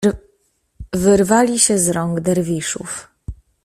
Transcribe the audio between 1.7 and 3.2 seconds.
z rąk Derwiszów.